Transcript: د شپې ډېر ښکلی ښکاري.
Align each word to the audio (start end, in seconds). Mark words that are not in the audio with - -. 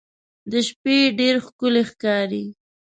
د 0.51 0.53
شپې 0.67 0.97
ډېر 1.19 1.35
ښکلی 1.45 1.83
ښکاري. 1.91 2.45